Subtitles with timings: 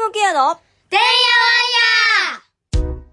[0.00, 1.04] グケアのてんや
[2.80, 3.04] わん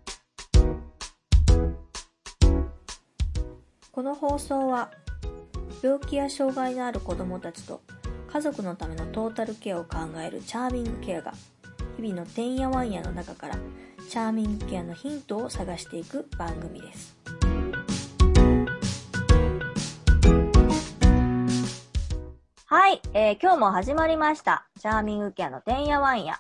[3.91, 4.89] この放送は
[5.84, 7.81] 病気や障害のある子供たちと
[8.31, 11.34] 家族のためのトータルケアを考えるチャーミングケアが
[11.97, 13.56] 日々のてんやわんやの中から
[14.10, 17.18] チャーミングケアのヒントを探していく番組です。
[22.70, 24.68] はい、えー今日も始まりました。
[24.80, 26.40] チャーミングケアのてんやわんや。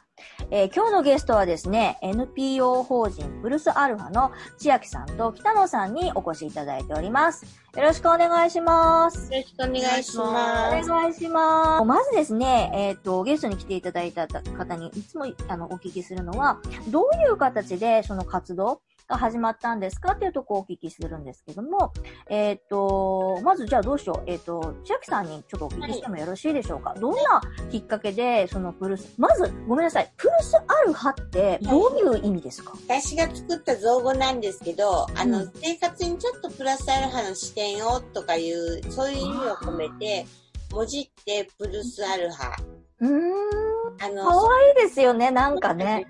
[0.49, 7.45] えー今日のゲストはですね、NPO 法人プルスアルファの千秋さんと北野さんにお越しいただいております。
[7.75, 9.31] よろしくお願いします。
[9.31, 10.89] よろしくお願いしおます。
[10.89, 11.85] 願いします。
[11.85, 21.93] まずですね、えっ、と、ゲストに来ていただいた方にいつもあのお聞きするのは、どういう形でその活動が始まったんですかっていうとこをお聞きするんですけども、
[22.29, 24.29] えっ、と、まずじゃあどうしよう。
[24.29, 26.93] えっ、と、千秋さんにちょっとお聞きしてもよろしいでしょうか。
[26.99, 40.25] どんなきっかけで、そのプルス、まず、ごめんなさい、プルスアルファってどういう意味ですか、私が作った造語なんですけど、あの、うん生活にちょっとプラスアルファの視点をとかいう、そういう意味を込めて、
[40.71, 42.76] 文字ってプルスアルファ。
[43.01, 43.67] うーん。
[43.99, 46.05] あの、かわいいですよね、なんかね。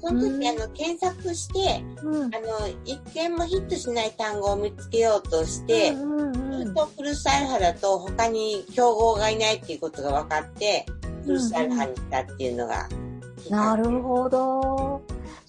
[0.00, 2.34] その時、うんあの、検索して、うん。
[2.34, 10.86] あの、一見もヒットしない単語を見つけようとして、うんうんうんずっとプルスアルファだと他に競合がいないっていうことが分かって、
[11.24, 12.88] プルスアルファにしたっていうのが、
[13.50, 15.02] なるほど。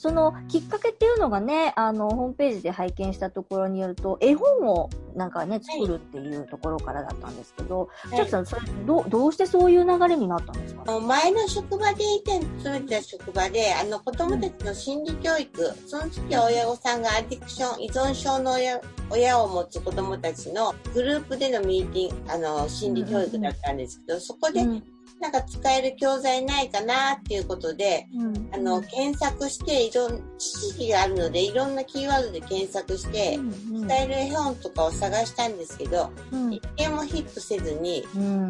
[0.04, 8.16] そのきっかけっていうのがね、あの、ホームページで拝見したところによると、絵本をなんかね、作るっていうところからだったんですけど、い。
[8.18, 11.00] ちゃきさん、それ、どう、どうしてそういう流れになったんですか？
[11.00, 24.84] 前の職場で以前勤めてた職場で、あの子供たちの心理教育、その時は親御さんがアディクション、依存症の親親を持つ子供たちのグループでのミーティング、あの、心理教育だったんですけど、そこでうん
[25.24, 28.50] なんか使える教材ないかなっていうことで、うん。
[28.52, 36.54] あの、検索して、いろん、知識があるので、いろんなキーワードで検索して、うん使える絵本とかを探したんですけど、うん。
[36.54, 38.50] 一件もヒットせずに、うん。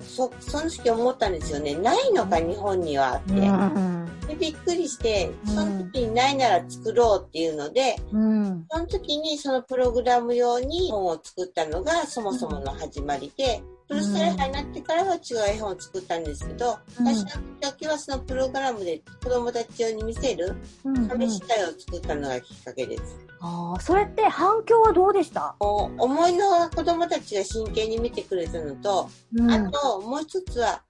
[0.00, 1.76] そ、その時思ったんですよね。
[1.76, 3.34] ないのか、日本にはって。
[3.34, 4.06] うん。
[4.26, 5.54] でびっくりして、うん。
[5.54, 8.66] その時にないなら作ろうっていうので、うん。
[8.68, 17.06] その時にそのプログラム用に本を作ったのがそもそもの始まりで、プルスタイハになってからは違う絵本を作ったんですけど、うん。
[17.08, 17.30] 私の
[17.60, 23.02] 時はそのプログラムで子供たち用に見せるうん試し会を作ったのがきっかけです。
[23.40, 25.56] ああ、それって反響はどうでした？
[25.58, 29.50] 思いの子供たちが真剣に見てくれたのと、うん。
[29.50, 30.82] あともう一つは、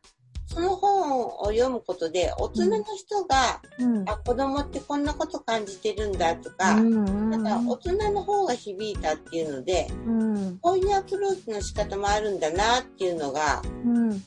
[0.52, 4.08] その本を読むことで大人の人が、うん。
[4.08, 10.58] あ、子供ってこんなこと感じてるんだとか、なんか大人の方が響いたっていうので、うん。
[10.60, 14.24] こういうアプローチの仕方もあるんだなっていうのが、うん。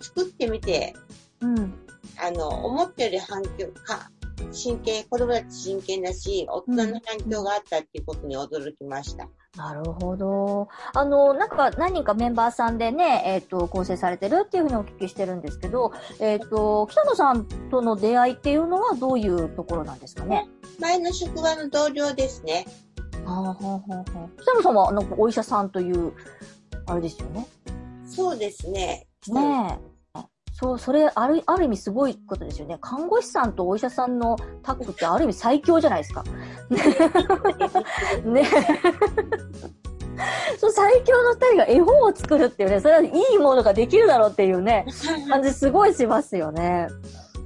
[0.00, 0.94] 作ってみて、
[1.40, 1.74] うん。
[2.20, 4.10] あの、思ったより反響か、
[4.50, 9.28] 真剣、子供たち真剣だし、大人の反響があったっていうことに驚きました。
[9.56, 10.68] なるほど。
[10.94, 20.48] あの、なんか何人かメンバーさんでね、えっ、と、構成されてるっていうふうにお聞きしてるんですけど、えっ、と、北野さんとの出会いっていうのはどういうところなんですかね？
[20.80, 22.66] 前の職場の同僚ですね。
[23.26, 24.42] はあ、はあ、はあ、はあ。
[24.42, 26.14] 北野さんは、あの、お医者さんという、
[26.86, 27.46] あれですよね？
[28.06, 29.06] そうですね。
[29.28, 29.91] ねえ。
[30.62, 32.78] そう、それ、ある、ある意味すごいことですよね。
[32.80, 36.22] 看護師さんとお医者さんのタッグってある意味最強じゃないですか。
[38.24, 38.46] ね
[40.58, 44.86] そう、最強の二人が絵本を作るっていうね、それはいいものができるだろうっていうね、
[45.28, 46.86] 感じすごいしますよね。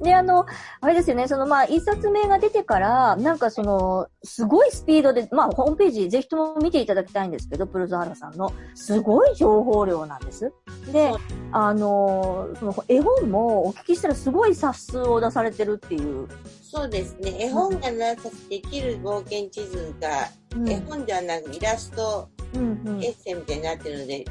[0.02, 0.46] で、あの、
[0.80, 10.52] あれですよね、そのまあ、一冊目が出てから、なんかその、すごいスピードで、まあ、ホームページぜひとも見ていただきたいんですけど、プルズハラさんの、すごい情報量なんです。
[10.92, 11.12] で
[11.52, 16.28] あの、その絵本もお聞きしたらすごい冊数を出されてるっていう。
[16.62, 17.46] そうですね。
[17.46, 20.08] 絵本が何冊できる冒険地図が、
[20.54, 24.24] うん絵本ではなくイラスト、うんうんエッセイみたいになってるので、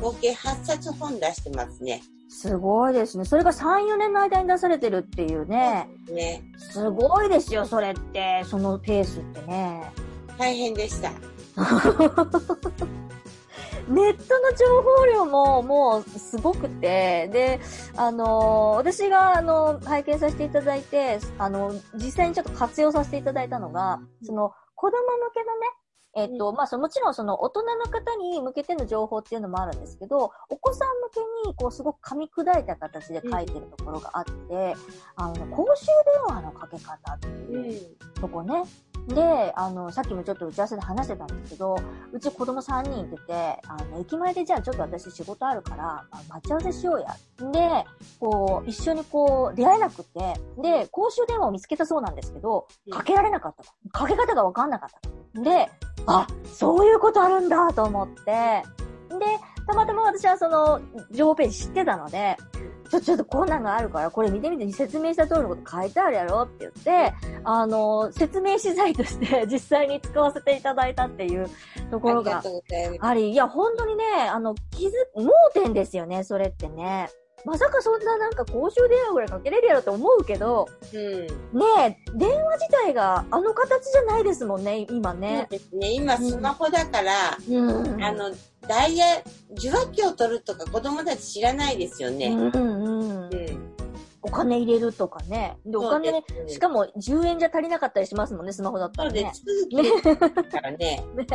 [0.00, 2.02] 合計8冊本出してますね。
[2.28, 3.24] すごいですね。
[3.24, 5.88] それが3、4年の間に出されてるっていうね。
[6.08, 6.42] ね。
[6.56, 8.44] すごいですよ、それって。
[8.44, 9.82] そのペースってね。
[10.38, 11.10] 大変でした。
[13.88, 17.58] ネットの情報量ももうすごくて、で、
[17.96, 25.02] あの、私があの、拝見させていただいて、あの、実際にちょっと活用させていただいたのが、その、子供向
[25.34, 25.66] けのね、
[26.16, 31.10] えっと、まあ、そのもちろんその大人の方に向けての情報っていうのもあるんですけど、お子さん向
[31.44, 34.74] けにこうすごく噛み砕いた形で書いてるところがあって、
[35.16, 35.86] あの、公衆
[36.26, 37.30] 電話のかけ方ってう。
[37.30, 37.96] いうん。
[38.20, 38.64] とこね、
[39.08, 41.76] で、あの、さっきもちょっと打ち合わせで話してたんですけど、
[42.12, 43.32] うち子供3人いてて、
[43.66, 47.16] あの、駅前でじゃあちょっと私仕事あるから、あ待ち合わせしようや。
[47.50, 47.84] で、
[48.18, 53.70] こう、一緒にこう、出会えなくて、で、公衆電話を見つけたそうなんですけど、かけられなかったと。
[53.90, 55.42] かけ方がわかんなかったと。
[55.42, 55.70] で、
[56.06, 58.62] あ、そういうことあるんだと思って、で、
[59.66, 60.80] たまたま私はその、
[61.10, 62.36] 情報ページ知ってたので、
[62.90, 67.14] ちょ、ちょっとこんなんがあるから、これ見てみて説明した通りのこと書いてあるやろって言って、
[67.44, 71.48] あの、説明資材として 実際に使わせていただいたっていう
[71.90, 72.42] ところが。
[73.00, 77.08] あり、いや、本当にね、あの、気づ、盲点ですよね、それってね。
[77.44, 81.26] まさかそんななんか公衆電話ぐらいかけれるやろと思うけど、うん。
[81.58, 85.46] ねえ、電話自体があの形じゃないですもんね、今そうね。
[85.50, 85.92] ですね。
[85.92, 88.04] 今、スマホだから、うん。
[88.04, 88.30] あの、
[88.68, 89.06] ダイヤ、
[89.52, 92.26] 受話器を取るとか子供たち知らないですよね。
[92.26, 93.20] うんうん。
[93.22, 93.74] うん。
[94.22, 95.56] お金入れるとかね。
[95.64, 99.20] で、お金ね、しかも10円じゃ足りなかったりしますもんね、スマホだったらね。
[99.20, 99.40] そうです。
[99.40, 101.04] すぐ切れるからね。
[101.16, 101.26] ね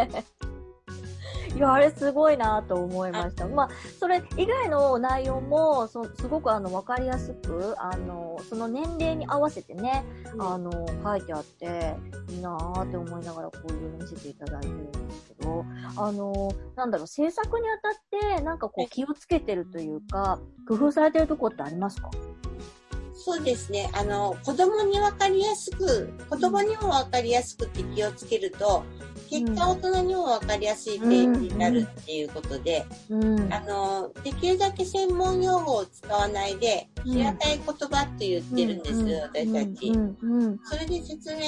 [1.56, 3.48] いや、あれすごいなと思いました。
[3.48, 10.04] まあ、それ以外の内容も、そすごくあの、わかりやすく、あの、その年齢に合わせてね、
[10.38, 10.72] あの、
[11.04, 11.96] 書いてあって、
[12.30, 15.66] いいなーって思いながらこういうの見せていただいてるんですけど、
[15.96, 22.10] あの、なんだろう、制作にあたって、なんかこう気をつけてるというか、工夫されてるとこってありますか？
[23.18, 23.90] そうですね。
[23.94, 28.84] あの、子供にわかりやすく、子供にもわかりやすくって気をつけると、
[29.30, 33.54] 結果大人にもわかりやすいページになるっていうことで、うん。
[33.54, 37.12] あの、できるだけ専門用語を使わないで、うん。
[37.12, 39.88] 平たい言葉って言ってるんですよ、私たち。
[39.88, 40.18] うん。
[40.22, 40.60] うん。
[40.64, 41.42] それで説明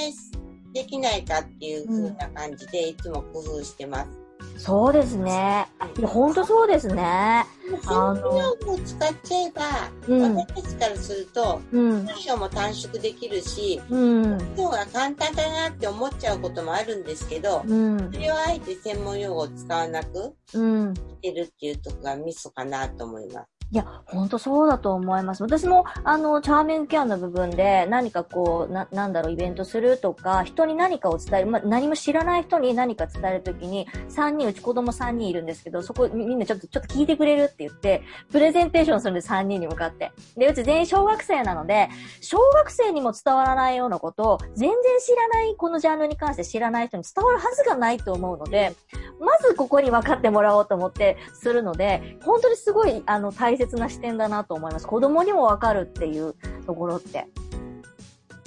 [0.73, 4.09] できないかっていう風な感じで、いつも工夫してます。
[4.57, 5.67] そうですね。
[5.97, 7.45] いや、ほんとそうですね。
[7.83, 9.61] 専門用語を使っちゃえば、
[10.07, 10.35] うん。
[10.35, 12.05] 私たちからすると、うん。
[12.05, 14.23] 文章も短縮できるし、うん。
[14.25, 18.19] 今日は簡単だなって思っちゃうこともあるんですけど、うんそ。
[18.19, 20.93] れをあえて専門用語を使わなくうん。
[20.93, 23.56] してるっていうところがミソかなと思います。
[23.69, 25.43] いや、ほんとそうだと思います。
[25.43, 40.13] 私も、あの、チャーミングケアの部分で何かこう、な、なんだろう、イベントするとか、人に何かを伝える、ま、何も知らない人に何か伝えるときに、3人、うち子供3人いるんですけど、そこ、みんなちょっと、ちょっと聞いてくれるって言って、プレゼンテーションするんで、3人に向かって。
[40.37, 41.89] で、うち全員小学生なので、
[42.21, 48.73] 小学生にも伝わらないようなことを、全然知らない、このジャンルに関して知らない人に伝わるはずがないと思うので、
[49.19, 54.87] まずここに分かってもらおうと思ってするので、本当にすごい、あの、大切な視点だなと思います。
[54.87, 57.27] 子供にも分かるっていうところって。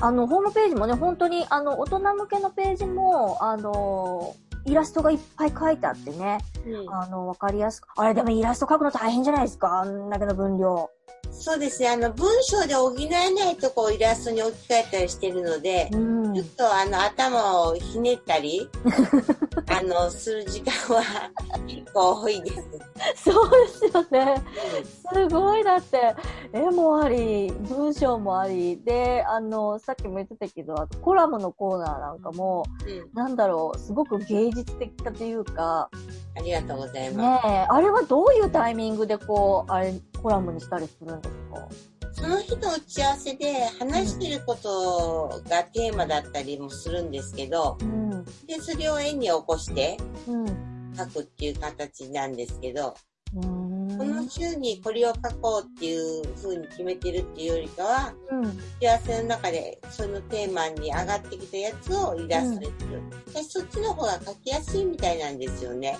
[0.01, 4.35] あの、ホームページもね、本当に、あの、大人向けのページも、あの、
[4.65, 7.89] イラストがいっぱい書いてあってね、うんあの、分かりやすく。
[7.97, 9.81] あれ、でもイラスト描くの大変じゃないですか？
[9.81, 10.91] あんだけの分量。
[11.33, 11.89] そうですね。
[11.89, 16.47] あの、文章で補えないとこをイラストに置き換えたりしてるので、うんちょっ。
[16.57, 18.69] とあの、頭をひねったり、
[19.69, 21.03] あの、する時間は
[21.67, 22.57] 結構多いです。
[23.25, 24.43] そうですよね。
[25.13, 26.15] すごいだって、
[26.53, 33.15] 絵もあり、文章もあり、で、あの、さっきも言ってたけど、あとコラムのコーナーなんかも、うん。
[33.15, 35.89] なんだろう、すごく芸術的かというか、
[36.37, 37.45] ありがとうございます。
[37.47, 41.69] ねえ、あれはどういうタイミングでこう、あれ、コラムにしたりするんですか？
[42.13, 48.25] その日の打ち合わせで話してることがテーマだったりもするんですけど、うん。
[48.47, 49.97] で、それを絵に起こして
[50.27, 50.95] うん。
[50.97, 52.95] 書くっていう形なんですけど。
[54.01, 58.41] この週にこれを書こうっていう風に決めてるっていうよりかは、うん。
[58.43, 63.03] 打ち合わせの中でそのテーマに上がってきたやつをイラストにする。
[63.35, 65.99] でそっちの方が書きやすいみたいなんですよね。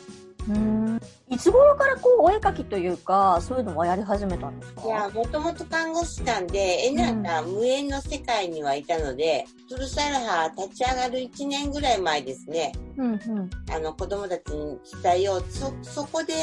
[0.49, 1.01] うーん。
[1.29, 4.83] いつ頃からこう、お絵描きというか、そういうのもやり始めたんですか？
[4.85, 13.51] いや、もともと看護師さんで、絵なんか無縁の世界にはいたので、トゥルサルハ立ち上がる1年ぐらい前ですね、うん、うん。
[13.71, 15.45] あの子供たちに伝えよう。
[15.51, 16.35] そ、そこで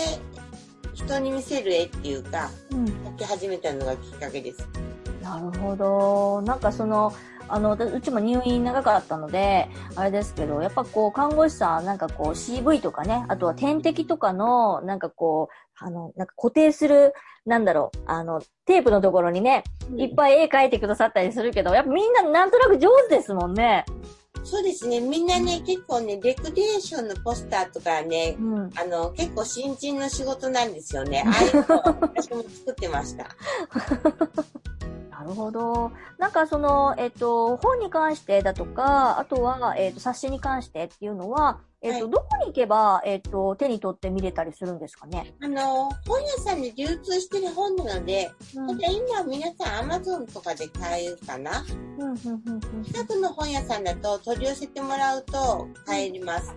[0.97, 2.85] 人に見せる絵っていうか、うん。
[2.85, 4.67] 描き始めたのがきっかけです。
[5.21, 6.41] なるほど。
[6.41, 7.13] なんかその、
[7.47, 17.13] あの、私うちも入院長かったので、あれですけど、やっぱこう、看護師さん、なんかこう、CV とかね、あとは点滴とかの、なんかこう、あの、なんか固定する、
[17.45, 19.63] なんだろう、あの、テープのところにね、
[19.95, 23.85] いっぱい絵描いてくださったりするけど、やっぱみんななんとなく上手ですもんね。
[24.47, 25.01] そうですね。
[25.01, 28.71] みんなね、結構ね、レクリエーションのポスターとかね、うん。
[28.77, 31.21] あの、結構新人の仕事なんですよね。
[31.27, 33.27] ああいうの私も作ってました。
[35.11, 35.91] なるほど。
[36.17, 45.33] なんかその、えっと、本に関してだとか、あとは、えっと、冊子に関してっていうのは、えっ、と、はいどこに行けば、えっ、と、手に取って見れたりするんですかね？
[45.41, 51.63] あの、本屋さんで流通してる本なので、うん、今皆さん Amazon とかで買えるかな？
[51.99, 52.83] うん、うん、うん。
[52.83, 56.55] 近くの本屋さんだと取り寄せてもらうと買えます。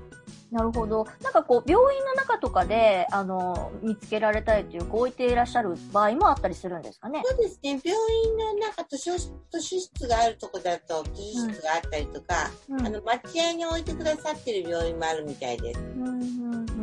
[0.50, 1.06] なるほど。
[1.22, 7.22] なんかこう、病院の中とかで、あの、見つけられたりというか、置いていらっしゃる場合もあったりするんですかね？
[7.24, 15.80] そうですね、病院のなんか図書図書室があるとこだと図書室があったりとか、うん、あの、待合に置いてくださってる病院もあるみたいです。
[15.80, 16.79] うんうんうん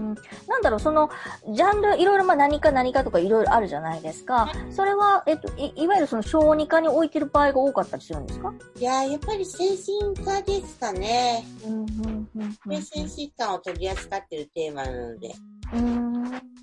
[0.47, 1.09] なんだろう、その、
[1.49, 4.51] ジャンル、いろいろ、まあ何か何かとかいろいろあるじゃないですか。
[4.71, 8.53] それは、えっと、いいわゆるその小児科に置いてる場合が多かったりするんですか？
[8.77, 11.45] いやー、やっぱり精神科ですかね。
[11.65, 15.33] うんうんうん精神疾患を取り扱ってるテーマなので。
[15.73, 16.56] うん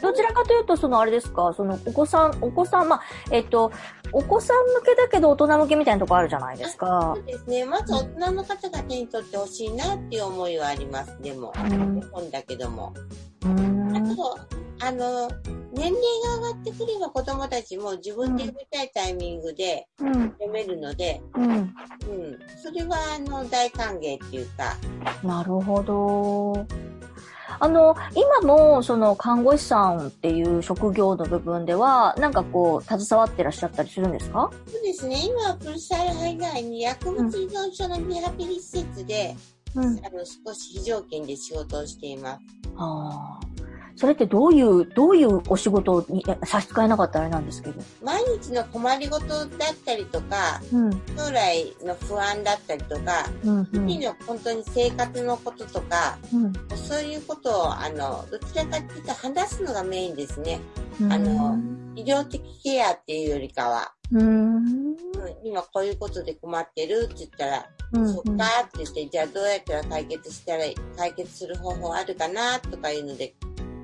[0.00, 3.72] どちらかというと、そのあれですか、そのお子さん、お子さん、まあ、えっと、
[4.12, 7.20] お子さん向けだけど大人向けみたいなとこあるじゃないですかそ。
[7.20, 7.64] うですね。
[7.64, 11.16] まず大人の方が手に取ってほしいなっていう思いはあります。
[11.20, 12.94] でも、うん本だけども。
[13.44, 14.38] うんあと、
[14.80, 15.30] あの、
[15.72, 16.02] 年齢
[16.40, 20.12] が上がってくれば子供たちも自分で読みたいタイミングでうん。
[20.12, 21.50] 読めるので、うん。
[21.50, 21.72] うん。
[22.56, 24.76] それは、あの、大歓迎っていうか、
[25.22, 26.85] なるほど。
[27.58, 34.50] あの、今も、その、看護師さんっていう職業の部分では、なんかこう、携わってらっしゃったりするんですか？
[34.66, 35.26] そうですね。
[35.26, 39.36] 今はプルサルハ以外に薬物依存症のリハビリ施設で、
[39.74, 39.84] うん。
[39.84, 42.40] あの、少し非常勤で仕事をしています。
[42.76, 43.55] ああ。
[43.96, 47.82] それってどういう、どういうお仕事にえ差し支えなかったらあれなんですけど。
[48.04, 49.46] 毎日の困りごとだっ
[49.84, 50.90] たりとか、うん。
[51.16, 53.58] 将来の不安だったりとか、うん。
[53.58, 56.52] うん日々の本当に生活のこととか、うん。
[56.76, 60.60] そういうことを、あの、どちらかっていうと話すのがメインですね。
[61.00, 61.12] うん。
[61.12, 61.58] あの
[61.94, 64.56] 医療的ケアっていうよりかは、うん。
[64.56, 64.96] うん
[65.42, 68.12] 今こういうことで困ってるって言ったら、うん。
[68.12, 70.64] そっかって言って、じゃあどうやったら解決したら、
[70.96, 73.34] 解決する方法あるかなとかいうので、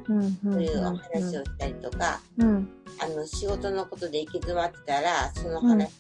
[0.08, 0.38] うん。
[0.42, 2.68] そういうお話をしたりとか、うん。
[3.00, 5.90] あの、仕事のことで行き詰まってたら、その話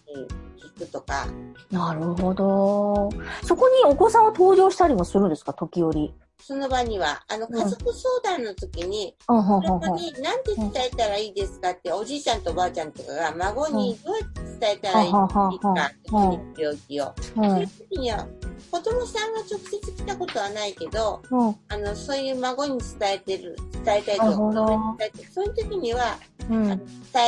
[0.76, 1.26] 聞くとか、
[1.70, 3.10] なるほど。
[3.44, 6.14] そこにお子さんは登場したりもするんですか時折。
[6.40, 9.80] その場には、あの、ん家族相談の時に、あははは。
[9.84, 17.14] そこに何て伝えたらいいですかって、おじいちゃんとおばあちゃんとかが孫にどうやって伝えたらいいかはっていう病気を。
[17.34, 17.68] そううんいう。
[17.68, 18.26] 時には、
[18.70, 21.56] 子供さんが直接来たことはないけど、うん。
[21.68, 26.18] あの、そういう孫に伝えてる、伝えたいと子供に伝えてるそういう時には、
[26.50, 26.66] うん。
[26.66, 26.78] 伝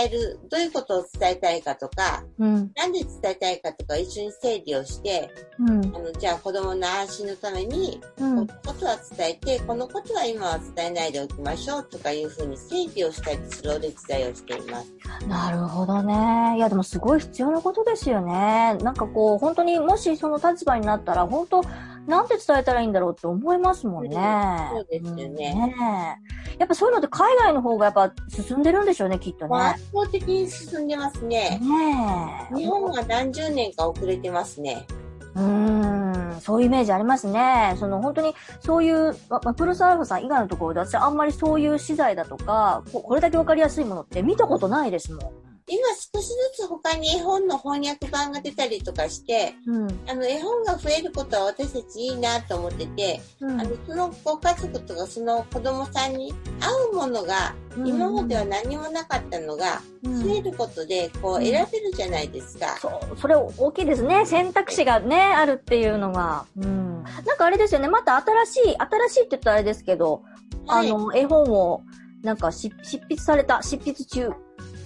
[0.06, 2.72] える、どういうことを伝えたいかとか、うん。
[2.74, 5.94] なんで伝えたいかとか一緒に整理をして、うん。
[5.94, 8.46] あの、じゃあ子供の安心のために、うん。
[8.46, 14.92] このことは伝えて、このことは今は伝えないでおきましょうとかいうふうに整理をしたりするお手伝いをしています。
[15.28, 16.56] なるほどね。
[16.56, 18.76] いや、でもすごい必要なことですよね。
[18.82, 21.62] なんかこう、本当にもしその立場になったら、本当、
[22.06, 24.16] なんて伝えたらいいんだろうって思いますもんね。
[24.16, 26.18] うんそうですよねんね
[26.58, 29.56] やっぱそういうのって海外の方がやっぱ進んでるんでしょうね、きっとね。
[29.56, 31.58] 圧倒的に進んでますね。
[31.60, 32.56] ねえ。
[32.56, 34.86] 日本は何十年か遅れてますね。
[35.36, 37.74] うん、そういうイメージありますね。
[37.78, 45.43] その本当にそういう、ま、プロスアルファさん以外のところで私あんまりそういう資材だとか、ここれだけわかりやすいものって見たことないですもん。
[45.66, 50.00] 今少しずつ他に絵本の翻訳版が出たりとかして、うん。
[50.06, 62.76] あの絵本が増えることは私たちいいなと思ってて、うんあのそのご家族とかその子供さんに合うものが今までは何もなかったのがうん増えることでこううん選べるじゃないですか。
[62.78, 64.26] そう、それ大きいですね。
[64.26, 66.44] 選択肢がね、あるっていうのが。
[66.58, 67.02] うん。
[67.24, 67.88] なんかあれですよね。
[67.88, 70.22] また新しい、新しいって言ったらあれですけど、
[70.66, 71.82] はいあの、絵本を、
[72.22, 74.30] なんかし執筆された、執筆中。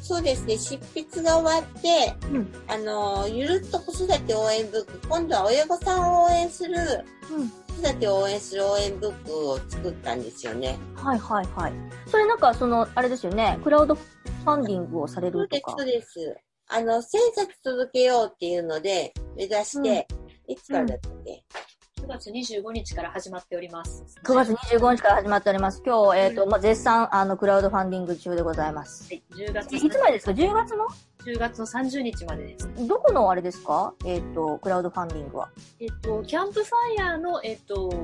[0.09, 6.75] そうですね、執筆が終わって、うんあの、ゆるっと子育て応援ブック、今度は親御さんを応援する、
[7.31, 7.51] うん。
[7.51, 10.79] 子育てを応援する応援ブックを作ったんですよね。
[10.95, 11.73] はいはいはい。
[12.07, 13.61] それなんかその、あれですよね。
[13.63, 15.87] クラウドファンディングをされそうです、るとかそう。
[15.87, 16.37] です。
[16.69, 17.01] あの、1000
[17.35, 20.09] 冊届けようっていうので、目指して、
[20.47, 21.45] いつからだったっけ、
[21.78, 21.78] 9
[22.19, 24.05] 月25日から始まっております。
[24.25, 25.83] 9月25日から始まっております。
[25.85, 29.09] 今日、えっ、と、まあ、絶賛、あの、クラウドファンディング中でございます。
[29.13, 30.87] はい、10月いつまでですか ?10 月の
[31.25, 32.69] ？10月の30日までです。
[32.87, 33.95] どこのあれですか？
[34.05, 35.51] えっ、と、クラウドファンディングは。
[35.81, 37.97] えっと、キャンプファイヤーの、えっと、グ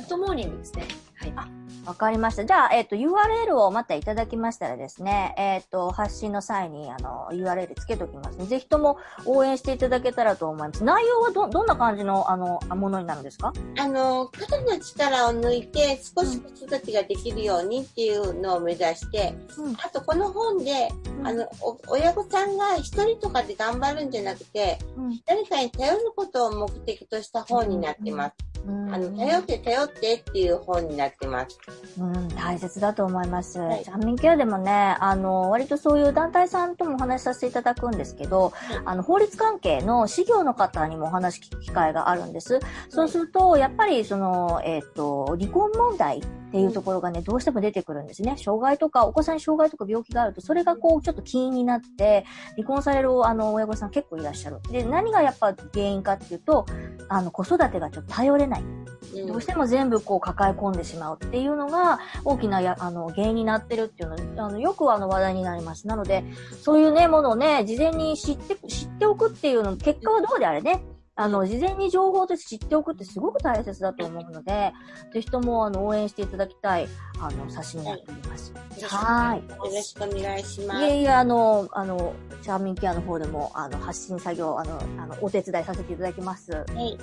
[0.00, 0.84] ッドモーニングですね。
[1.16, 1.61] はい。
[1.84, 2.44] わかりました。
[2.44, 10.84] じゃあ、えっ、と、URL をまたいただきましたらですね、えっ、と、発信の際に、あの、URL つけときますので、ぜひとも応援していただけたらと思います。
[10.84, 13.52] 内容はど、どんな感じの、あの、ものになるんですか？
[13.78, 20.88] あの、肩の力を抜いて少し子育てができるようにっていうのを目指して、うんあとこの本で、
[21.24, 28.34] あの、お親御さんが一人とかで頑張るんじゃなくて、うん誰かに頼ることを目的とした本になってます。
[28.46, 31.58] うんあの、頼って頼ってっていう本になってます。
[31.98, 33.58] うん、大切だと思います。
[33.58, 38.52] はいジャンミンケアでもね、あの、割とそういう団体さんともお話しさせていただくんですけど、
[38.84, 42.60] あの、法律関係の事業の方にもお話聞く機会があるんです。
[42.88, 46.22] そうすると、やっぱりその、えっ、と、離婚問題
[46.52, 48.36] っていうところがね、どうしても出てくるんですね。
[48.36, 54.60] 障害とか、お子さんに障害とか病気があると、それがこう、ちょっと起因になって、離婚される、あの、親御さん結構いらっしゃる。
[54.70, 56.66] で、何がやっぱ原因かっていうと、
[57.08, 58.62] あの、子育てがちょっと頼れない。
[58.62, 58.82] うん
[59.26, 65.86] どうしても全部こう抱え込んでしまうっていうのが大きなやあの原因になってるっていうのあのよくあの話題になります。
[65.86, 66.24] なので、
[66.62, 70.82] そういうね、ものをね、事前に知って、知っておくっていうの、結果はどうであれね、
[71.22, 74.72] あの、事前に情報として知っておくってすごく大切だと思うので、
[75.12, 76.88] ぜひともあの応援していただきたい、
[77.20, 78.52] あの、冊子になっております。
[78.82, 79.48] はーい。
[79.48, 80.80] よろしくお願いします。
[80.80, 86.52] いえいえ、あの、あの、チャーミンケアの方でも、あの、発信作業、あの、あの、お手伝いさせていただきます。
[86.52, 86.98] はい。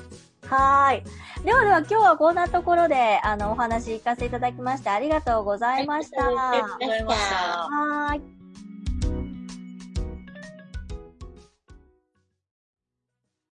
[0.45, 1.43] はーい。
[1.45, 6.25] ではでは今日はこんなところで、あの、お話行かせていただきましてありがとうございました。
[6.25, 8.25] ありがとうはございましたありがとうございました。
[8.25, 8.38] ーい。